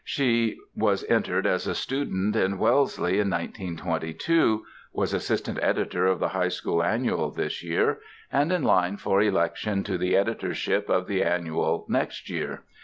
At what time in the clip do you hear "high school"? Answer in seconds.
6.29-6.81